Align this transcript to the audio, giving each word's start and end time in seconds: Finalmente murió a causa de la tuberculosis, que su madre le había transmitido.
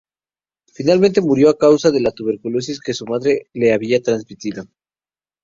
Finalmente 0.73 1.21
murió 1.21 1.51
a 1.51 1.57
causa 1.59 1.91
de 1.91 2.01
la 2.01 2.09
tuberculosis, 2.09 2.79
que 2.81 2.95
su 2.95 3.05
madre 3.05 3.45
le 3.53 3.71
había 3.71 4.01
transmitido. 4.01 4.63